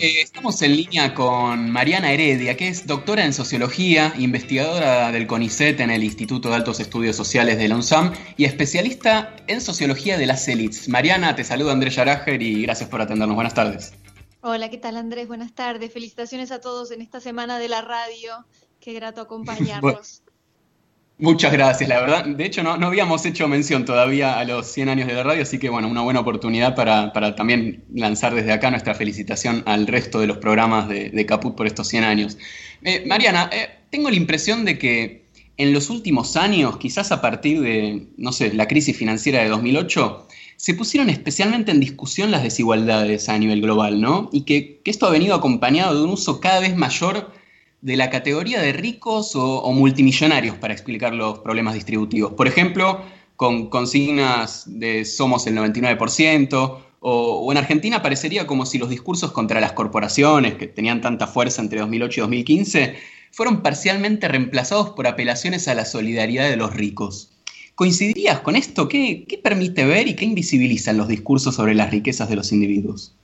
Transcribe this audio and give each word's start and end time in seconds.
Eh, 0.00 0.20
estamos 0.20 0.60
en 0.62 0.74
línea 0.74 1.14
con 1.14 1.70
Mariana 1.70 2.10
Heredia, 2.10 2.56
que 2.56 2.66
es 2.66 2.84
doctora 2.84 3.24
en 3.24 3.32
sociología, 3.32 4.12
investigadora 4.18 5.12
del 5.12 5.28
CONICET 5.28 5.78
en 5.78 5.90
el 5.90 6.02
Instituto 6.02 6.48
de 6.48 6.56
Altos 6.56 6.80
Estudios 6.80 7.14
Sociales 7.14 7.58
de 7.58 7.68
la 7.68 7.76
UNSAM 7.76 8.12
y 8.36 8.44
especialista 8.44 9.36
en 9.46 9.60
sociología 9.60 10.18
de 10.18 10.26
las 10.26 10.48
élites. 10.48 10.88
Mariana, 10.88 11.36
te 11.36 11.44
saluda 11.44 11.72
Andrés 11.72 11.94
Yarager 11.94 12.42
y 12.42 12.62
gracias 12.62 12.90
por 12.90 13.02
atendernos. 13.02 13.36
Buenas 13.36 13.54
tardes. 13.54 13.92
Hola, 14.40 14.68
¿qué 14.68 14.78
tal 14.78 14.96
Andrés? 14.96 15.28
Buenas 15.28 15.54
tardes. 15.54 15.92
Felicitaciones 15.92 16.50
a 16.50 16.60
todos 16.60 16.90
en 16.90 17.00
esta 17.00 17.20
semana 17.20 17.60
de 17.60 17.68
la 17.68 17.80
radio. 17.80 18.44
Qué 18.80 18.94
grato 18.94 19.20
acompañarnos. 19.22 20.23
Muchas 21.18 21.52
gracias, 21.52 21.88
la 21.88 22.00
verdad. 22.00 22.24
De 22.26 22.44
hecho, 22.44 22.64
no, 22.64 22.72
habíamos 22.86 23.24
hecho 23.24 23.46
mención 23.46 23.84
todavía 23.84 24.36
a 24.36 24.44
los 24.44 24.66
100 24.66 24.88
años 24.88 25.06
de 25.06 25.14
la 25.14 25.22
radio, 25.22 25.42
así 25.42 25.58
que 25.60 25.68
bueno, 25.68 25.86
una 25.86 26.02
buena 26.02 26.18
oportunidad 26.18 26.74
para, 26.74 27.12
también 27.36 27.84
lanzar 27.94 28.34
desde 28.34 28.52
acá 28.52 28.70
nuestra 28.72 28.96
felicitación 28.96 29.62
al 29.66 29.86
resto 29.86 30.18
de 30.18 30.26
los 30.26 30.38
programas 30.38 30.88
de, 30.88 31.26
Caput 31.26 31.54
por 31.54 31.68
estos 31.68 31.86
100 31.86 32.04
años. 32.04 32.36
Eh, 32.82 33.04
Mariana, 33.06 33.48
eh, 33.52 33.68
tengo 33.90 34.10
la 34.10 34.16
impresión 34.16 34.64
de 34.64 34.76
que 34.76 35.24
en 35.56 35.72
los 35.72 35.88
últimos 35.88 36.36
años, 36.36 36.78
quizás 36.78 37.12
a 37.12 37.20
partir 37.20 37.60
de, 37.60 38.08
no 38.16 38.32
sé, 38.32 38.52
la 38.52 38.66
crisis 38.66 38.96
financiera 38.96 39.40
de 39.40 39.48
2008, 39.50 40.26
se 40.56 40.74
pusieron 40.74 41.10
especialmente 41.10 41.70
en 41.70 41.78
discusión 41.78 42.32
las 42.32 42.42
desigualdades 42.42 43.28
a 43.28 43.38
nivel 43.38 43.60
global, 43.60 44.00
¿no? 44.00 44.30
Y 44.32 44.42
que, 44.42 44.80
que 44.84 44.90
esto 44.90 45.06
ha 45.06 45.10
venido 45.10 45.36
acompañado 45.36 45.96
de 45.96 46.02
un 46.02 46.10
uso 46.10 46.40
cada 46.40 46.58
vez 46.58 46.74
mayor 46.74 47.30
de 47.84 47.98
la 47.98 48.08
categoría 48.08 48.62
de 48.62 48.72
ricos 48.72 49.36
o, 49.36 49.70
multimillonarios 49.72 50.56
para 50.56 50.72
explicar 50.72 51.12
los 51.12 51.40
problemas 51.40 51.74
distributivos. 51.74 52.32
Por 52.32 52.48
ejemplo, 52.48 53.02
con 53.36 53.68
consignas 53.68 54.64
de 54.66 55.04
somos 55.04 55.46
el 55.46 55.54
99%, 55.54 56.78
o, 57.00 57.52
en 57.52 57.58
Argentina 57.58 58.00
parecería 58.00 58.46
como 58.46 58.64
si 58.64 58.78
los 58.78 58.88
discursos 58.88 59.32
contra 59.32 59.60
las 59.60 59.72
corporaciones, 59.72 60.54
que 60.54 60.66
tenían 60.66 61.02
tanta 61.02 61.26
fuerza 61.26 61.60
entre 61.60 61.80
2008 61.80 62.20
y 62.20 62.22
2015, 62.22 62.94
fueron 63.30 63.60
parcialmente 63.60 64.28
reemplazados 64.28 64.90
por 64.90 65.06
apelaciones 65.06 65.68
a 65.68 65.74
la 65.74 65.84
solidaridad 65.84 66.48
de 66.48 66.56
los 66.56 66.72
ricos. 66.72 67.32
¿Coincidirías 67.74 68.40
con 68.40 68.56
esto? 68.56 68.88
¿Qué, 68.88 69.26
qué 69.28 69.36
permite 69.36 69.84
ver 69.84 70.08
y 70.08 70.16
qué 70.16 70.24
invisibilizan 70.24 70.96
los 70.96 71.08
discursos 71.08 71.56
sobre 71.56 71.74
las 71.74 71.90
riquezas 71.90 72.30
de 72.30 72.36
los 72.36 72.50
individuos? 72.50 73.14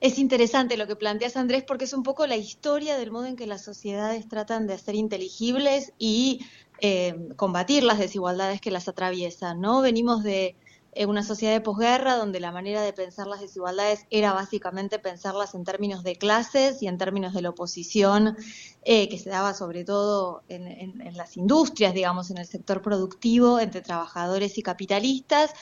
Es 0.00 0.18
interesante 0.18 0.78
lo 0.78 0.86
que 0.86 0.96
planteas, 0.96 1.36
Andrés, 1.36 1.62
porque 1.62 1.84
es 1.84 1.92
un 1.92 2.02
poco 2.02 2.26
la 2.26 2.36
historia 2.36 2.96
del 2.96 3.10
modo 3.10 3.26
en 3.26 3.36
que 3.36 3.46
las 3.46 3.62
sociedades 3.62 4.26
tratan 4.28 4.66
de 4.66 4.78
ser 4.78 4.94
inteligibles 4.94 5.92
y 5.98 6.46
eh, 6.80 7.28
combatir 7.36 7.82
las 7.82 7.98
desigualdades 7.98 8.62
que 8.62 8.70
las 8.70 8.88
atraviesan, 8.88 9.60
¿no? 9.60 9.82
Venimos 9.82 10.22
de 10.22 10.56
eh, 10.94 11.04
una 11.04 11.22
sociedad 11.22 11.52
de 11.52 11.60
posguerra 11.60 12.16
donde 12.16 12.40
la 12.40 12.50
manera 12.50 12.80
de 12.80 12.94
pensar 12.94 13.26
las 13.26 13.42
desigualdades 13.42 14.06
era 14.08 14.32
básicamente 14.32 14.98
pensarlas 14.98 15.54
en 15.54 15.64
términos 15.64 16.02
de 16.02 16.16
clases 16.16 16.82
y 16.82 16.86
en 16.86 16.96
términos 16.96 17.34
de 17.34 17.42
la 17.42 17.50
oposición 17.50 18.38
eh, 18.84 19.06
que 19.10 19.18
se 19.18 19.28
daba 19.28 19.52
sobre 19.52 19.84
todo 19.84 20.42
en, 20.48 20.66
en 20.66 21.16
las 21.18 21.36
industrias, 21.36 21.92
digamos, 21.92 22.30
en 22.30 22.38
el 22.38 22.46
sector 22.46 22.80
productivo 22.80 23.60
entre 23.60 23.82
trabajadores 23.82 24.56
y 24.56 24.62
capitalistas. 24.62 25.52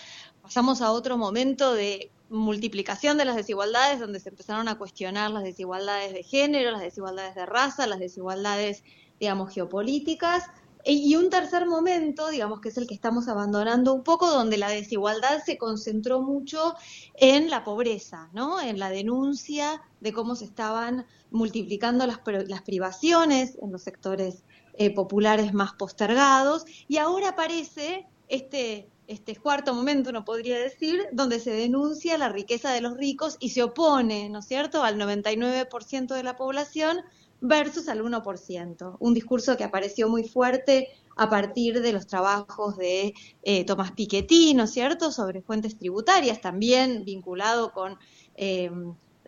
Pasamos 0.43 0.81
a 0.81 0.93
otro 0.93 1.19
momento 1.19 1.75
de 1.75 2.13
multiplicación 2.31 3.19
de 3.19 3.25
las 3.25 3.37
desigualdades, 3.37 4.01
donde 4.01 4.21
se 4.21 4.29
empezaron 4.29 4.69
a 4.69 4.79
cuestionar 4.79 5.31
las 5.31 5.45
desigualdades 5.45 6.13
de 6.13 6.23
género, 6.23 6.71
las 6.71 6.83
desigualdades 6.83 7.35
de 7.35 7.47
raza, 7.47 7.87
las 7.87 7.99
desigualdades, 7.99 8.85
digamos, 9.19 9.53
geopolíticas. 9.53 10.45
E, 10.85 10.93
y 10.93 11.17
un 11.17 11.31
tercer 11.31 11.67
momento, 11.67 12.29
digamos, 12.29 12.61
que 12.61 12.69
es 12.69 12.77
el 12.79 12.87
que 12.87 12.95
estamos 12.95 13.29
abandonando 13.29 13.95
un 13.95 14.05
poco, 14.05 14.31
donde 14.31 14.59
la 14.59 14.69
desigualdad 14.69 15.43
se 15.45 15.59
concentró 15.59 16.21
mucho 16.21 16.75
en 17.15 17.51
la 17.51 17.65
pobreza, 17.65 18.29
¿no? 18.33 18.61
En 18.61 18.79
la 18.79 18.91
denuncia 18.91 19.83
de 20.01 20.13
cómo 20.13 20.37
se 20.37 20.45
estaban 20.45 21.07
multiplicando 21.31 22.07
las, 22.07 22.21
las 22.47 22.63
privaciones 22.63 23.59
en 23.61 23.73
los 23.73 23.83
sectores 23.83 24.45
eh, 24.75 24.95
populares 24.95 25.53
más 25.55 25.73
postergados. 25.73 26.65
Y 26.87 26.99
ahora 26.99 27.31
aparece 27.31 28.07
este 28.29 28.89
este 29.09 29.35
cuarto 29.37 29.75
momento, 29.75 30.11
uno 30.11 30.25
podría 30.25 30.59
decir, 30.59 31.09
donde 31.13 31.41
se 31.41 31.51
denuncia 31.51 32.19
la 32.19 32.29
riqueza 32.29 32.73
de 32.73 32.83
los 32.83 32.97
ricos 32.97 33.39
y 33.41 33.51
se 33.51 33.63
opone, 33.63 34.29
¿no 34.29 34.41
es 34.41 34.47
cierto?, 34.47 34.85
al 34.85 34.99
99% 34.99 36.15
de 36.15 36.23
la 36.23 36.37
población 36.37 36.99
versus 37.41 37.89
al 37.89 38.03
1%. 38.03 38.97
Un 39.01 39.15
discurso 39.15 39.57
que 39.57 39.65
apareció 39.65 40.11
muy 40.11 40.25
fuerte 40.25 40.89
a 41.17 41.31
partir 41.31 41.81
de 41.81 41.93
los 41.93 42.07
trabajos 42.07 42.77
de 42.77 43.15
eh, 43.43 43.65
Tomás 43.65 43.93
Piketty, 43.93 44.53
¿no 44.53 44.65
es 44.65 44.73
cierto?, 44.73 45.11
sobre 45.11 45.41
fuentes 45.41 45.79
tributarias, 45.79 46.43
también 46.43 47.05
vinculado 47.07 47.73
con 47.73 47.97
eh, 48.37 48.71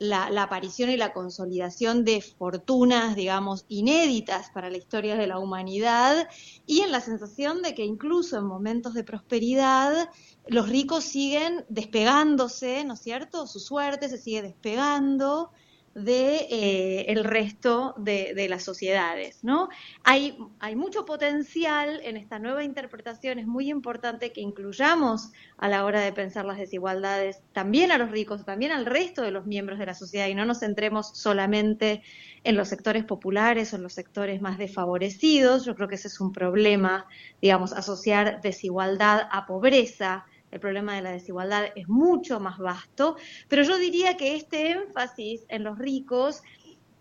la, 0.01 0.43
aparición 0.43 0.91
y 0.91 0.97
la 0.97 1.13
consolidación 1.13 2.05
de 2.05 2.23
fortunas, 2.23 3.15
digamos, 3.15 3.67
inéditas 3.69 4.51
para 4.51 4.71
la 4.71 4.79
historia 4.79 5.15
de 5.15 5.27
la 5.27 5.39
humanidad 5.39 6.27
y 6.67 6.81
en 6.81 6.91
la 6.91 7.03
sensación 7.03 7.61
de 7.61 7.75
que 7.75 7.85
incluso 7.85 8.39
en 8.39 8.47
momentos 8.47 8.95
de 8.95 9.05
prosperidad 9.05 10.09
los 10.47 10.71
ricos 10.71 11.05
siguen 11.05 11.67
despegándose, 11.69 12.83
¿no 12.85 12.95
es 12.95 13.01
cierto? 13.01 13.47
Su 13.47 13.61
suerte 13.61 14.09
se 14.09 14.17
sigue 14.17 14.41
despegando 14.41 15.53
de 15.95 16.47
eh, 16.51 17.07
el 17.09 17.25
resto 17.25 17.95
de, 17.99 18.47
las 18.49 18.63
sociedades, 18.63 19.43
¿no? 19.43 19.69
Hay, 20.05 20.39
hay 20.61 20.77
mucho 20.77 21.05
potencial 21.05 22.01
en 22.05 22.17
esta 22.17 22.39
nueva 22.39 22.63
interpretación, 22.63 23.39
es 23.39 23.47
muy 23.47 23.71
importante 23.71 24.33
que 24.33 24.41
incluyamos 24.41 25.33
a 25.59 25.69
la 25.69 25.85
hora 25.85 26.01
de 26.01 26.13
pensar 26.13 26.45
las 26.45 26.59
desigualdades 26.59 27.43
también 27.53 27.91
a 27.91 27.99
los 27.99 28.11
ricos, 28.11 28.45
también 28.45 28.73
al 28.73 28.87
resto 28.87 29.23
de 29.23 29.33
los 29.33 29.47
miembros 29.47 29.79
de 29.79 29.87
la 29.87 29.95
sociedad 29.95 30.29
y 30.29 30.35
no 30.35 30.45
nos 30.45 30.61
centremos 30.61 31.11
solamente 31.17 32.03
en 32.45 32.57
los 32.57 32.69
sectores 32.69 33.05
populares 33.05 33.73
o 33.73 33.77
en 33.77 33.83
los 33.83 33.93
sectores 33.93 34.41
más 34.41 34.59
desfavorecidos. 34.59 35.65
Yo 35.65 35.75
creo 35.75 35.89
que 35.89 35.97
ese 35.97 36.09
es 36.09 36.21
un 36.21 36.33
problema, 36.33 37.07
digamos, 37.43 37.73
asociar 37.73 38.41
desigualdad 38.41 39.29
a 39.31 39.47
pobreza 39.47 40.25
el 40.51 40.61
problema 40.61 40.95
de 40.95 41.03
la 41.03 41.13
desigualdad 41.13 41.67
es 41.75 41.89
mucho 41.89 42.41
más 42.41 42.59
vasto, 42.59 43.17
pero 43.49 43.63
yo 43.63 43.79
diría 43.79 44.17
que 44.17 44.35
este 44.35 44.71
énfasis 44.71 45.45
en 45.49 45.65
los 45.65 45.79
ricos 45.79 46.43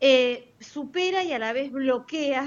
eh, 0.02 0.54
supera 0.60 1.24
y 1.24 1.34
a 1.34 1.40
la 1.40 1.52
vez 1.52 1.72
bloquea 1.72 2.46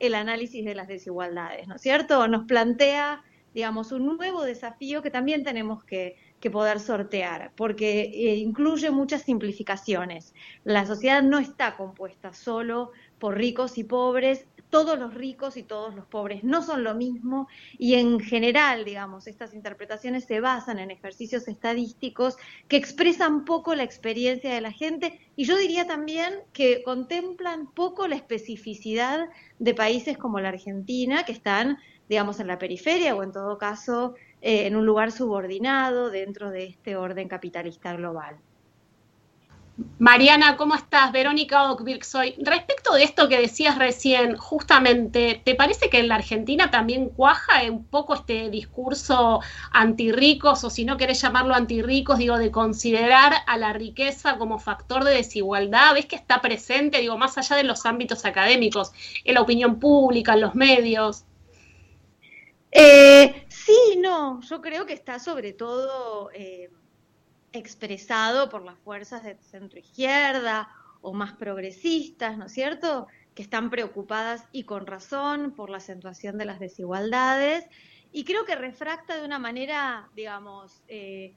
el 0.00 0.14
análisis 0.14 0.64
de 0.64 0.74
las 0.74 0.88
desigualdades, 0.88 1.68
¿no 1.68 1.76
es 1.76 1.82
cierto? 1.82 2.26
Nos 2.26 2.44
plantea, 2.46 3.22
digamos, 3.54 3.92
un 3.92 4.16
nuevo 4.16 4.42
desafío 4.42 5.00
que 5.00 5.10
también 5.10 5.44
tenemos 5.44 5.84
que, 5.84 6.16
poder 6.52 6.78
sortear, 6.78 7.52
porque 7.56 8.00
eh, 8.00 8.36
incluye 8.36 8.90
muchas 8.90 9.22
simplificaciones. 9.22 10.34
La 10.64 10.86
sociedad 10.86 11.20
no 11.20 11.38
está 11.38 11.76
compuesta 11.76 12.32
solo 12.32 12.92
por 13.18 13.36
ricos 13.36 13.76
y 13.76 13.84
pobres, 13.84 14.46
todos 14.70 14.98
los 14.98 15.14
ricos 15.14 15.56
y 15.56 15.62
todos 15.62 15.94
los 15.94 16.06
pobres 16.06 16.44
no 16.44 16.62
son 16.62 16.84
lo 16.84 16.94
mismo 16.94 17.48
y 17.78 17.94
en 17.94 18.20
general, 18.20 18.84
digamos, 18.84 19.26
estas 19.26 19.54
interpretaciones 19.54 20.24
se 20.24 20.40
basan 20.40 20.78
en 20.78 20.90
ejercicios 20.90 21.48
estadísticos 21.48 22.36
que 22.68 22.76
expresan 22.76 23.44
poco 23.44 23.74
la 23.74 23.82
experiencia 23.82 24.54
de 24.54 24.60
la 24.60 24.72
gente 24.72 25.20
y 25.36 25.44
yo 25.44 25.56
diría 25.56 25.86
también 25.86 26.34
que 26.52 26.82
contemplan 26.82 27.66
poco 27.72 28.08
la 28.08 28.16
especificidad 28.16 29.28
de 29.58 29.74
países 29.74 30.18
como 30.18 30.40
la 30.40 30.50
Argentina 30.50 31.24
que 31.24 31.32
están, 31.32 31.78
digamos, 32.08 32.40
en 32.40 32.46
la 32.46 32.58
periferia 32.58 33.14
o 33.14 33.22
en 33.22 33.32
todo 33.32 33.58
caso 33.58 34.14
eh, 34.40 34.66
en 34.66 34.76
un 34.76 34.86
lugar 34.86 35.12
subordinado 35.12 36.10
dentro 36.10 36.50
de 36.50 36.64
este 36.64 36.96
orden 36.96 37.28
capitalista 37.28 37.94
global. 37.94 38.36
Mariana, 40.00 40.56
¿cómo 40.56 40.74
estás? 40.74 41.12
Verónica 41.12 41.70
Ockvirk 41.70 42.02
soy. 42.02 42.34
Respecto 42.38 42.94
de 42.94 43.04
esto 43.04 43.28
que 43.28 43.38
decías 43.40 43.78
recién, 43.78 44.36
justamente, 44.36 45.40
¿te 45.44 45.54
parece 45.54 45.88
que 45.88 46.00
en 46.00 46.08
la 46.08 46.16
Argentina 46.16 46.68
también 46.72 47.10
cuaja 47.10 47.62
un 47.70 47.84
poco 47.84 48.14
este 48.14 48.50
discurso 48.50 49.40
antirricos, 49.70 50.64
o 50.64 50.70
si 50.70 50.84
no 50.84 50.96
querés 50.96 51.20
llamarlo 51.22 51.54
antirricos, 51.54 52.18
digo, 52.18 52.38
de 52.38 52.50
considerar 52.50 53.34
a 53.46 53.56
la 53.56 53.72
riqueza 53.72 54.36
como 54.36 54.58
factor 54.58 55.04
de 55.04 55.14
desigualdad? 55.14 55.94
¿Ves 55.94 56.06
que 56.06 56.16
está 56.16 56.40
presente, 56.40 56.98
digo, 56.98 57.16
más 57.16 57.38
allá 57.38 57.54
de 57.54 57.62
los 57.62 57.86
ámbitos 57.86 58.24
académicos, 58.24 58.90
en 59.24 59.34
la 59.34 59.42
opinión 59.42 59.78
pública, 59.78 60.34
en 60.34 60.40
los 60.40 60.56
medios? 60.56 61.24
Eh, 62.72 63.46
sí, 63.48 63.96
no, 63.98 64.40
yo 64.40 64.60
creo 64.60 64.86
que 64.86 64.94
está 64.94 65.20
sobre 65.20 65.52
todo... 65.52 66.30
Eh, 66.34 66.68
expresado 67.52 68.48
por 68.48 68.64
las 68.64 68.78
fuerzas 68.78 69.22
de 69.22 69.36
centro 69.36 69.78
izquierda 69.78 70.68
o 71.00 71.12
más 71.12 71.32
progresistas, 71.34 72.36
¿no 72.36 72.46
es 72.46 72.52
cierto?, 72.52 73.06
que 73.34 73.42
están 73.42 73.70
preocupadas 73.70 74.44
y 74.50 74.64
con 74.64 74.86
razón 74.86 75.52
por 75.52 75.70
la 75.70 75.76
acentuación 75.76 76.38
de 76.38 76.44
las 76.44 76.58
desigualdades 76.58 77.66
y 78.10 78.24
creo 78.24 78.44
que 78.44 78.56
refracta 78.56 79.16
de 79.16 79.24
una 79.24 79.38
manera, 79.38 80.08
digamos, 80.16 80.82
eh, 80.88 81.34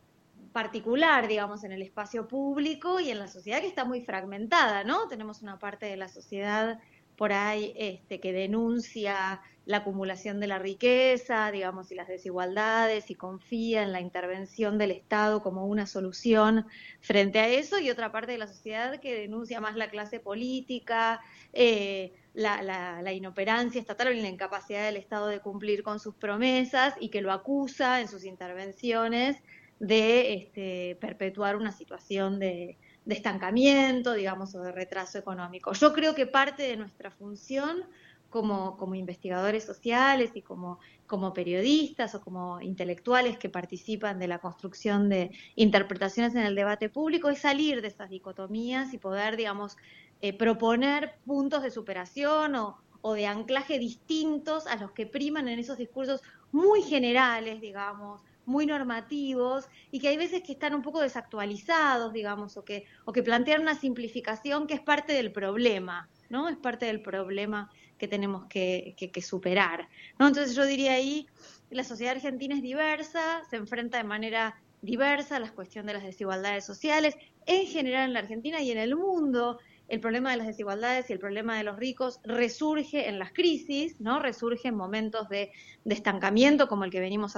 particular, 0.53 1.27
digamos, 1.27 1.63
en 1.63 1.71
el 1.71 1.81
espacio 1.81 2.27
público 2.27 2.99
y 2.99 3.11
en 3.11 3.19
la 3.19 3.27
sociedad 3.27 3.61
que 3.61 3.67
está 3.67 3.85
muy 3.85 4.01
fragmentada, 4.01 4.83
¿no? 4.83 5.07
Tenemos 5.07 5.41
una 5.41 5.59
parte 5.59 5.85
de 5.85 5.97
la 5.97 6.07
sociedad 6.07 6.79
por 7.21 7.33
ahí 7.33 7.71
este, 7.75 8.19
que 8.19 8.33
denuncia 8.33 9.41
la 9.67 9.77
acumulación 9.77 10.39
de 10.39 10.47
la 10.47 10.57
riqueza, 10.57 11.51
digamos, 11.51 11.91
y 11.91 11.93
las 11.93 12.07
desigualdades 12.07 13.11
y 13.11 13.13
confía 13.13 13.83
en 13.83 13.91
la 13.91 14.01
intervención 14.01 14.79
del 14.79 14.89
Estado 14.89 15.43
como 15.43 15.67
una 15.67 15.85
solución 15.85 16.65
frente 16.99 17.37
a 17.37 17.47
eso, 17.47 17.77
y 17.77 17.91
otra 17.91 18.11
parte 18.11 18.31
de 18.31 18.39
la 18.39 18.47
sociedad 18.47 18.99
que 18.99 19.13
denuncia 19.13 19.61
más 19.61 19.75
la 19.75 19.91
clase 19.91 20.19
política, 20.19 21.21
eh, 21.53 22.11
la, 22.33 23.13
inoperancia 23.13 23.79
estatal 23.79 24.07
o 24.07 24.11
la 24.13 24.27
incapacidad 24.27 24.83
del 24.83 24.97
Estado 24.97 25.27
de 25.27 25.41
cumplir 25.41 25.83
con 25.83 25.99
sus 25.99 26.15
promesas 26.15 26.95
y 26.99 27.09
que 27.09 27.21
lo 27.21 27.31
acusa 27.31 28.01
en 28.01 28.07
sus 28.07 28.25
intervenciones 28.25 29.37
de 29.77 30.33
este, 30.33 30.97
perpetuar 30.99 31.55
una 31.55 31.71
situación 31.71 32.39
de, 32.39 32.79
de 33.05 33.15
estancamiento, 33.15 34.13
digamos, 34.13 34.53
o 34.55 34.61
de 34.61 34.71
retraso 34.71 35.17
económico. 35.17 35.73
Yo 35.73 35.93
creo 35.93 36.13
que 36.13 36.27
parte 36.27 36.63
de 36.63 36.77
nuestra 36.77 37.11
función 37.11 37.83
como, 38.29 38.77
como 38.77 38.95
investigadores 38.95 39.63
sociales 39.63 40.31
y 40.35 40.41
como, 40.41 40.79
como 41.05 41.33
periodistas 41.33 42.15
o 42.15 42.21
como 42.21 42.61
intelectuales 42.61 43.37
que 43.37 43.49
participan 43.49 44.19
de 44.19 44.27
la 44.27 44.39
construcción 44.39 45.09
de 45.09 45.31
interpretaciones 45.55 46.33
en 46.35 46.43
el 46.43 46.55
debate 46.55 46.89
público 46.89 47.29
es 47.29 47.39
salir 47.39 47.81
de 47.81 47.89
esas 47.89 48.09
dicotomías 48.09 48.93
y 48.93 48.97
poder, 48.97 49.35
digamos, 49.35 49.77
eh, 50.21 50.37
proponer 50.37 51.15
puntos 51.25 51.61
de 51.63 51.71
superación 51.71 52.55
o, 52.55 52.77
o 53.01 53.13
de 53.13 53.25
anclaje 53.25 53.79
distintos 53.79 54.65
a 54.67 54.75
los 54.77 54.91
que 54.91 55.05
priman 55.05 55.47
en 55.47 55.59
esos 55.59 55.77
discursos 55.77 56.21
muy 56.51 56.81
generales, 56.83 57.59
digamos, 57.59 58.21
muy 58.45 58.65
normativos 58.65 59.67
y 59.91 59.99
que 59.99 60.07
hay 60.09 60.17
veces 60.17 60.43
que 60.43 60.53
están 60.53 60.73
un 60.73 60.81
poco 60.81 61.01
desactualizados, 61.01 62.13
digamos, 62.13 62.57
o 62.57 62.63
que, 62.63 62.85
o 63.05 63.13
que 63.13 63.23
plantean 63.23 63.61
una 63.61 63.75
simplificación 63.75 64.67
que 64.67 64.73
es 64.73 64.81
parte 64.81 65.13
del 65.13 65.31
problema, 65.31 66.09
¿no? 66.29 66.49
Es 66.49 66.57
parte 66.57 66.85
del 66.85 67.01
problema 67.01 67.69
que 67.97 68.07
tenemos 68.07 68.45
que, 68.47 68.95
que, 68.97 69.21
superar, 69.21 69.87
¿no? 70.17 70.27
Entonces 70.27 70.55
yo 70.55 70.65
diría 70.65 70.93
ahí, 70.93 71.27
la 71.69 71.83
sociedad 71.83 72.15
argentina 72.15 72.55
es 72.55 72.63
diversa, 72.63 73.43
se 73.49 73.57
enfrenta 73.57 73.97
de 73.97 74.03
manera 74.03 74.59
diversa 74.81 75.35
a 75.35 75.39
la 75.39 75.51
cuestión 75.51 75.85
de 75.85 75.93
las 75.93 76.03
desigualdades 76.03 76.65
sociales, 76.65 77.15
en 77.45 77.67
general 77.67 78.05
en 78.05 78.13
la 78.13 78.19
Argentina 78.19 78.59
y 78.61 78.71
en 78.71 78.79
el 78.79 78.95
mundo, 78.95 79.59
el 79.91 79.99
problema 79.99 80.31
de 80.31 80.37
las 80.37 80.47
desigualdades 80.47 81.09
y 81.09 81.13
el 81.13 81.19
problema 81.19 81.57
de 81.57 81.65
los 81.65 81.75
ricos 81.75 82.21
resurge 82.23 83.09
en 83.09 83.19
las 83.19 83.33
crisis, 83.33 83.99
¿no? 83.99 84.19
Resurge 84.19 84.69
en 84.69 84.75
momentos 84.75 85.27
de, 85.27 85.51
estancamiento 85.83 86.69
como 86.69 86.85
el 86.85 86.91
que 86.91 87.01
venimos 87.01 87.33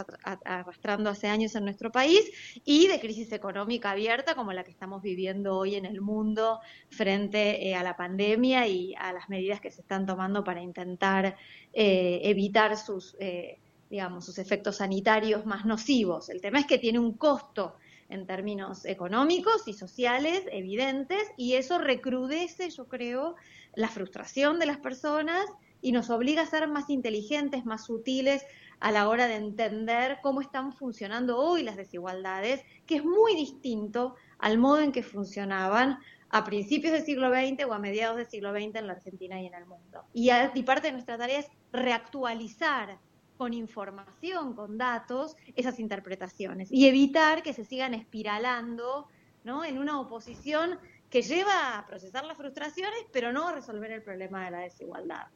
arrastrando 0.45 1.09
hace 1.09 1.27
años 1.27 1.55
en 1.55 1.63
nuestro 1.63 1.91
país 1.91 2.31
y 2.63 2.87
de 2.87 2.99
crisis 2.99 3.31
económica 3.31 3.91
abierta 3.91 4.35
como 4.35 4.53
la 4.53 4.63
que 4.63 4.69
estamos 4.69 5.01
viviendo 5.01 5.57
hoy 5.57 5.75
en 5.75 5.85
el 5.85 5.99
mundo 6.01 6.59
frente 6.89 7.67
eh, 7.67 7.73
a 7.73 7.81
la 7.81 7.97
pandemia 7.97 8.67
y 8.67 8.93
a 8.99 9.13
las 9.13 9.29
medidas 9.29 9.59
que 9.59 9.71
se 9.71 9.81
están 9.81 10.05
tomando 10.05 10.43
para 10.43 10.61
intentar 10.61 11.35
eh, 11.73 12.19
evitar 12.23 12.77
sus, 12.77 13.15
eh, 13.19 13.57
digamos, 13.89 14.25
sus 14.25 14.37
efectos 14.37 14.75
sanitarios 14.75 15.47
más 15.47 15.65
nocivos. 15.65 16.29
El 16.29 16.39
tema 16.39 16.59
es 16.59 16.67
que 16.67 16.77
tiene 16.77 16.99
un 16.99 17.13
costo 17.13 17.77
en 18.13 18.27
términos 18.27 18.85
económicos 18.85 19.67
y 19.67 19.73
sociales 19.73 20.43
evidentes 20.51 21.23
y 21.35 21.53
eso 21.55 21.79
recrudece, 21.79 22.69
yo 22.69 22.87
creo, 22.87 23.35
la 23.75 23.89
frustración 23.89 24.59
de 24.59 24.67
las 24.67 24.77
personas 24.77 25.45
y 25.81 25.91
nos 25.91 26.09
obliga 26.09 26.43
a 26.43 26.45
ser 26.45 26.67
más 26.67 26.89
inteligentes, 26.89 27.65
más 27.65 27.85
sutiles 27.85 28.45
a 28.79 28.91
la 28.91 29.09
hora 29.09 29.27
de 29.27 29.35
entender 29.35 30.19
cómo 30.21 30.41
están 30.41 30.73
funcionando 30.73 31.37
hoy 31.37 31.63
las 31.63 31.75
desigualdades, 31.75 32.63
que 32.85 32.97
es 32.97 33.03
muy 33.03 33.35
distinto 33.35 34.15
al 34.37 34.57
modo 34.57 34.81
en 34.81 34.91
que 34.91 35.03
funcionaban 35.03 35.99
a 36.29 36.43
principios 36.43 36.93
del 36.93 37.03
siglo 37.03 37.29
XX 37.29 37.65
o 37.65 37.73
a 37.73 37.79
mediados 37.79 38.17
del 38.17 38.27
siglo 38.27 38.51
XX 38.51 38.75
en 38.75 38.87
la 38.87 38.93
Argentina 38.93 39.41
y 39.41 39.47
en 39.47 39.53
el 39.53 39.65
mundo. 39.65 40.03
Y, 40.13 40.29
y 40.31 40.63
parte 40.63 40.87
de 40.87 40.93
nuestra 40.93 41.17
tarea 41.17 41.39
es 41.39 41.47
reactualizar 41.71 42.99
con 43.37 43.53
información, 43.53 44.53
con 44.53 44.77
datos, 44.77 45.35
esas 45.55 45.79
interpretaciones 45.79 46.71
y 46.71 46.87
evitar 46.87 47.43
que 47.43 47.53
se 47.53 47.65
sigan 47.65 47.93
espiralando 47.93 49.07
¿no? 49.43 49.65
en 49.65 49.77
una 49.77 49.99
oposición 49.99 50.79
que 51.09 51.21
lleva 51.21 51.77
a 51.77 51.85
procesar 51.85 52.25
las 52.25 52.37
frustraciones, 52.37 52.99
pero 53.11 53.31
no 53.31 53.47
a 53.47 53.53
resolver 53.53 53.91
el 53.91 54.01
problema 54.01 54.45
de 54.45 54.51
la 54.51 54.59
desigualdad. 54.59 55.27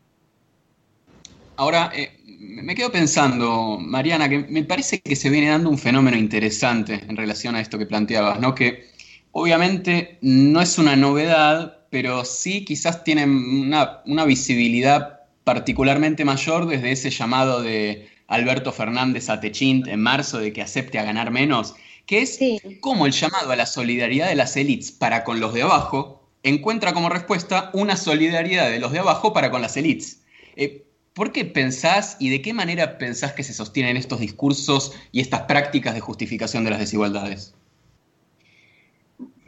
Ahora, 1.58 1.92
eh, 1.96 2.20
me 2.26 2.76
quedo 2.76 2.92
pensando, 2.92 3.78
Mariana, 3.80 4.30
que 4.30 4.40
me 4.40 4.64
parece 4.64 5.02
que 5.02 5.16
se 5.16 5.30
viene 5.30 5.50
dando 5.50 5.70
un 5.70 5.78
fenómeno 5.78 6.16
interesante 6.16 7.04
en 7.08 7.18
relación 7.18 7.56
a 7.56 7.62
esto 7.62 7.80
que 7.80 7.88
planteabas, 7.88 8.40
¿no? 8.40 8.54
Que 8.54 8.92
obviamente 9.32 10.20
no 10.22 10.62
es 10.62 10.78
una 10.78 10.96
novedad, 10.96 11.86
pero 11.90 12.26
sí 12.26 12.64
quizás 12.64 13.04
tiene 13.04 13.26
una, 13.26 14.02
una 14.06 14.26
visibilidad 14.26 15.17
particularmente 15.48 16.26
mayor 16.26 16.68
desde 16.68 16.92
ese 16.92 17.10
llamado 17.10 17.62
de 17.62 18.10
Alberto 18.28 18.74
Fernández 18.74 19.30
a 19.30 19.40
Techint 19.40 19.88
en 19.88 20.02
marzo 20.02 20.40
de 20.40 20.52
que 20.52 20.62
acepte 20.62 21.00
a 21.00 21.06
ganar 21.06 21.32
menos, 21.32 21.74
que 22.06 22.22
es 22.22 22.38
como 22.82 23.06
el 23.06 23.14
llamado 23.14 23.54
a 23.54 23.56
la 23.56 23.66
solidaridad 23.66 24.28
de 24.28 24.36
las 24.36 24.58
élites 24.58 24.92
para 24.92 25.24
con 25.24 25.40
los 25.40 25.54
de 25.54 25.62
abajo 25.62 26.22
encuentra 26.44 26.94
como 26.94 27.08
respuesta 27.08 27.70
una 27.72 27.96
solidaridad 27.96 28.70
de 28.70 28.80
los 28.80 28.92
de 28.92 29.00
abajo 29.00 29.32
para 29.32 29.50
con 29.50 29.62
las 29.62 29.78
élites. 29.78 30.20
Eh, 30.58 30.86
¿Por 31.14 31.32
qué 31.32 31.46
pensás 31.46 32.18
y 32.20 32.28
de 32.28 32.42
qué 32.42 32.54
manera 32.54 32.98
pensás 32.98 33.32
que 33.32 33.44
se 33.44 33.54
sostienen 33.54 33.96
estos 33.96 34.20
discursos 34.20 34.92
y 35.14 35.22
estas 35.22 35.44
prácticas 35.44 35.94
de 35.94 36.02
justificación 36.02 36.66
de 36.66 36.72
las 36.72 36.80
desigualdades? 36.80 37.54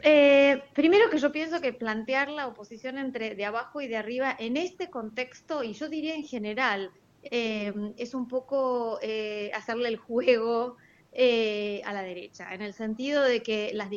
Eh, 0.02 0.62
primero 0.74 1.10
que 1.10 1.18
yo 1.18 1.32
pienso 1.32 1.60
que 1.60 1.72
plantear 1.72 2.28
la 2.30 2.46
oposición 2.46 2.98
entre 2.98 3.34
de 3.34 3.44
abajo 3.44 3.80
y 3.80 3.88
de 3.88 3.96
arriba 3.96 4.34
en 4.38 4.56
este 4.56 4.90
contexto, 4.90 5.62
y 5.62 5.74
yo 5.74 5.88
diría 5.88 6.14
en 6.14 6.24
general, 6.24 6.90
eh, 7.22 7.72
es 7.96 8.14
un 8.14 8.28
poco 8.28 8.98
eh, 9.02 9.50
hacerle 9.54 9.88
el 9.88 9.96
juego 9.96 10.76
a 11.12 11.92
la 11.92 12.02
derecha, 12.02 12.54
en 12.54 12.62
el 12.62 12.72
sentido 12.72 13.22
de 13.24 13.42
que 13.42 13.72
la, 13.74 13.88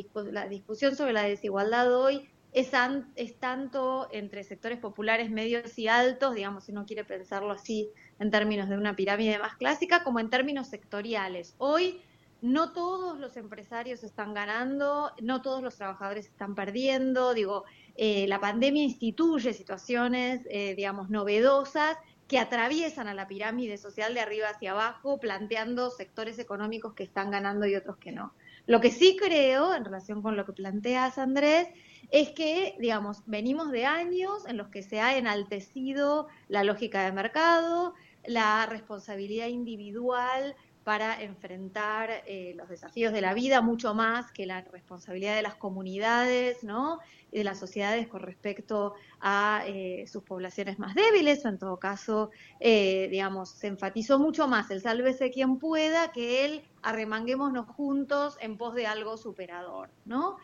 discusión 0.48 0.96
sobre 0.96 1.12
la 1.12 1.22
desigualdad 1.22 1.94
hoy 1.96 2.28
es, 2.52 2.72
es, 3.14 3.36
tanto 3.36 4.08
entre 4.10 4.42
sectores 4.42 4.78
populares 4.78 5.30
medios 5.30 5.78
y 5.78 5.86
altos, 5.86 6.34
digamos, 6.34 6.64
si 6.64 6.72
uno 6.72 6.86
quiere 6.86 7.04
pensarlo 7.04 7.52
así 7.52 7.88
en 8.18 8.30
términos 8.30 8.68
de 8.68 8.76
una 8.76 8.96
pirámide 8.96 9.38
más 9.38 9.56
clásica, 9.56 10.02
como 10.02 10.18
en 10.18 10.28
términos 10.28 10.68
sectoriales. 10.68 11.54
Hoy 11.58 12.00
no 12.44 12.72
todos 12.72 13.18
los 13.18 13.38
empresarios 13.38 14.04
están 14.04 14.34
ganando, 14.34 15.12
no 15.22 15.40
todos 15.40 15.62
los 15.62 15.76
trabajadores 15.76 16.26
están 16.26 16.54
perdiendo, 16.54 17.32
digo, 17.32 17.64
eh, 17.96 18.26
la 18.28 18.38
pandemia 18.38 18.82
instituye 18.82 19.54
situaciones, 19.54 20.42
eh, 20.50 20.74
digamos, 20.74 21.08
novedosas 21.08 21.96
que 22.28 22.38
atraviesan 22.38 23.08
a 23.08 23.14
la 23.14 23.28
pirámide 23.28 23.78
social 23.78 24.12
de 24.12 24.20
arriba 24.20 24.50
hacia 24.50 24.72
abajo, 24.72 25.18
planteando 25.18 25.90
sectores 25.90 26.38
económicos 26.38 26.92
que 26.92 27.04
están 27.04 27.30
ganando 27.30 27.64
y 27.64 27.76
otros 27.76 27.96
que 27.96 28.12
no. 28.12 28.34
Lo 28.66 28.82
que 28.82 28.90
sí 28.90 29.16
creo, 29.18 29.74
en 29.74 29.86
relación 29.86 30.20
con 30.20 30.36
lo 30.36 30.44
que 30.44 30.52
planteas, 30.52 31.16
Andrés, 31.16 31.68
es 32.10 32.28
que, 32.32 32.76
digamos, 32.78 33.22
venimos 33.24 33.70
de 33.70 33.86
años 33.86 34.46
en 34.46 34.58
los 34.58 34.68
que 34.68 34.82
se 34.82 35.00
ha 35.00 35.16
enaltecido 35.16 36.28
la 36.48 36.62
lógica 36.62 37.06
de 37.06 37.12
mercado, 37.12 37.94
la 38.26 38.66
responsabilidad 38.66 39.48
individual 39.48 40.54
para 40.84 41.22
enfrentar 41.22 42.10
eh, 42.26 42.52
los 42.56 42.68
desafíos 42.68 43.12
de 43.14 43.22
la 43.22 43.32
vida 43.32 43.62
mucho 43.62 43.94
más 43.94 44.30
que 44.32 44.44
la 44.44 44.60
responsabilidad 44.60 45.34
de 45.34 45.40
las 45.40 45.54
comunidades, 45.54 46.62
¿no? 46.62 47.00
Y 47.32 47.38
de 47.38 47.44
las 47.44 47.58
sociedades 47.58 48.06
con 48.06 48.20
respecto 48.20 48.94
a 49.18 49.64
eh, 49.66 50.04
sus 50.06 50.22
poblaciones 50.22 50.78
más 50.78 50.94
débiles, 50.94 51.44
o 51.44 51.48
en 51.48 51.58
todo 51.58 51.78
caso, 51.78 52.30
eh, 52.60 53.08
digamos, 53.10 53.48
se 53.50 53.68
enfatizó 53.68 54.18
mucho 54.18 54.46
más 54.46 54.70
el 54.70 54.82
sálvese 54.82 55.30
quien 55.30 55.58
pueda 55.58 56.12
que 56.12 56.44
el 56.44 56.62
arremanguémonos 56.82 57.66
juntos 57.66 58.36
en 58.40 58.58
pos 58.58 58.74
de 58.74 58.86
algo 58.86 59.16
superador, 59.16 59.90
¿no? 60.04 60.36